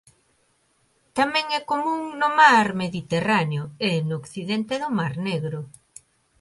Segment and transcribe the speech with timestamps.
[1.17, 5.59] Tamén é común no mar Mediterráneo e no occidente do mar Negro.